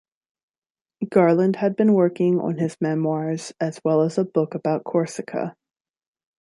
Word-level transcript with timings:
Garland 1.11 1.57
had 1.57 1.75
been 1.75 1.93
working 1.93 2.39
on 2.39 2.57
his 2.57 2.75
memoirs 2.81 3.53
as 3.61 3.79
well 3.85 4.01
as 4.01 4.17
a 4.17 4.25
book 4.25 4.55
about 4.55 4.83
Corsica. 4.83 5.55